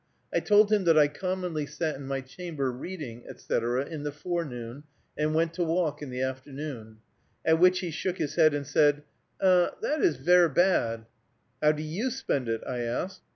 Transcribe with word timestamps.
I 0.33 0.39
told 0.39 0.71
him 0.73 0.85
that 0.85 0.97
I 0.97 1.07
commonly 1.07 1.67
sat 1.67 1.95
in 1.95 2.07
my 2.07 2.21
chamber 2.21 2.71
reading, 2.71 3.23
etc., 3.29 3.85
in 3.85 4.01
the 4.01 4.11
forenoon, 4.11 4.81
and 5.15 5.35
went 5.35 5.53
to 5.53 5.63
walk 5.63 6.01
in 6.01 6.09
the 6.09 6.23
afternoon. 6.23 6.97
At 7.45 7.59
which 7.59 7.81
he 7.81 7.91
shook 7.91 8.17
his 8.17 8.33
head 8.33 8.55
and 8.55 8.65
said, 8.65 9.03
"Er, 9.43 9.73
that 9.83 10.01
is 10.01 10.15
ver 10.17 10.49
bad." 10.49 11.05
"How 11.61 11.73
do 11.73 11.83
you 11.83 12.09
spend 12.09 12.49
it?" 12.49 12.63
I 12.65 12.79
asked. 12.79 13.21